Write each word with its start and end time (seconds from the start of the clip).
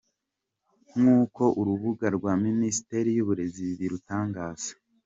Nk’uko 0.99 1.43
urubuga 1.59 2.05
rwa 2.17 2.33
Minisiteri 2.45 3.09
y’Uburezi 3.13 3.65
rubitangaza. 3.91 4.71